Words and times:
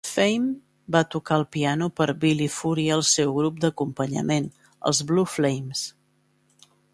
Fame 0.11 0.47
va 0.95 1.01
tocar 1.15 1.35
el 1.39 1.43
piano 1.55 1.89
per 1.99 2.07
Billy 2.23 2.47
Fury 2.55 2.85
al 2.95 3.05
seu 3.11 3.35
grup 3.35 3.59
d'acompanyament, 3.67 4.49
els 4.93 5.03
Blue 5.13 5.29
Flames. 5.35 5.85